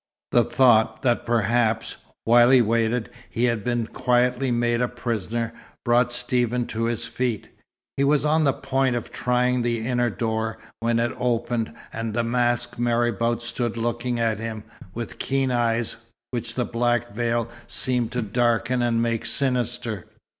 The 0.31 0.43
thought 0.43 1.03
that 1.03 1.27
perhaps, 1.27 1.97
while 2.25 2.49
he 2.49 2.59
waited, 2.59 3.11
he 3.29 3.43
had 3.43 3.63
been 3.63 3.85
quietly 3.85 4.49
made 4.49 4.81
a 4.81 4.87
prisoner, 4.87 5.53
brought 5.85 6.11
Stephen 6.11 6.65
to 6.73 6.85
his 6.85 7.05
feet. 7.05 7.49
He 7.97 8.03
was 8.03 8.25
on 8.25 8.43
the 8.43 8.51
point 8.51 8.95
of 8.95 9.11
trying 9.11 9.61
the 9.61 9.85
inner 9.85 10.09
door, 10.09 10.57
when 10.79 10.97
it 10.97 11.11
opened, 11.19 11.75
and 11.93 12.15
the 12.15 12.23
masked 12.23 12.79
marabout 12.79 13.43
stood 13.43 13.77
looking 13.77 14.19
at 14.19 14.39
him, 14.39 14.63
with 14.95 15.19
keen 15.19 15.51
eyes 15.51 15.97
which 16.31 16.55
the 16.55 16.65
black 16.65 17.11
veil 17.13 17.47
seemed 17.67 18.11
to 18.13 18.23
darken 18.23 18.81
and 18.81 19.03
make 19.03 19.23
sinister. 19.23 20.07